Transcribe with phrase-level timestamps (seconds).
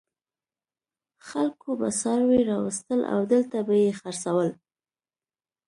[1.27, 4.49] خلکو به څاروي راوستل او دلته به یې خرڅول.